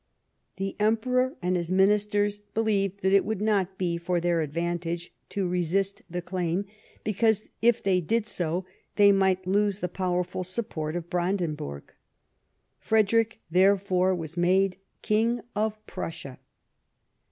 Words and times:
The 0.55 0.75
Emperor 0.79 1.35
and 1.43 1.55
his 1.55 1.69
ministers 1.69 2.39
believed 2.39 3.03
that 3.03 3.13
it 3.13 3.23
would 3.23 3.39
not 3.39 3.77
be 3.77 3.97
for 3.99 4.19
their 4.19 4.41
advantage 4.41 5.13
to 5.29 5.47
resist 5.47 6.01
the 6.09 6.23
claim, 6.23 6.65
because 7.03 7.51
if 7.61 7.83
they 7.83 8.01
did 8.01 8.25
so 8.25 8.65
thev 8.97 9.13
might 9.13 9.45
lose 9.45 9.77
the 9.77 9.87
power 9.87 10.23
ful 10.23 10.43
support 10.43 10.95
of 10.95 11.11
Brandenburg. 11.11 11.93
Frederick, 12.79 13.41
therefore, 13.51 14.15
was 14.15 14.35
made 14.35 14.77
King 15.03 15.39
of 15.55 15.77
Prussia. 15.85 16.39